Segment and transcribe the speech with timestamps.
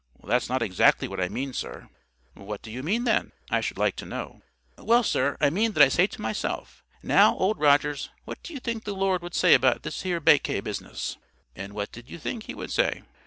[0.23, 1.87] "That's not exactly what I mean, sir."
[2.33, 3.33] "What do you mean then?
[3.51, 4.41] I should like to know."
[4.79, 8.59] "Well, sir, I mean that I said to myself, 'Now, Old Rogers, what do you
[8.59, 11.17] think the Lord would say about this here baccay business?'"
[11.55, 13.03] "And what did you think He would say?"